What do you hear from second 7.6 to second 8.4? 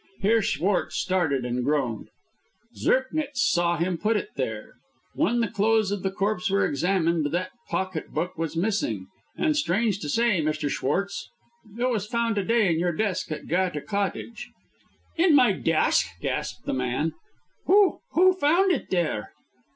pocket book